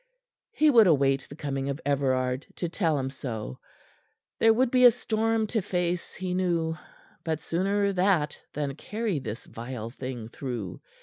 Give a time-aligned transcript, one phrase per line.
[0.49, 3.59] He would await the coming of Everard, to tell him so.
[4.39, 6.75] There would be a storm to face, he knew.
[7.23, 10.81] But sooner that than carry this vile thing through.